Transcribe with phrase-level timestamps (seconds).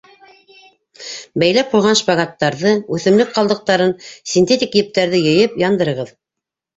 [1.41, 3.93] Бәйләп ҡуйған шпагаттарҙы, үҫемлек ҡалдыҡтарын,
[4.31, 6.11] синтетик ептәрҙе йыйып, яндырығыҙ.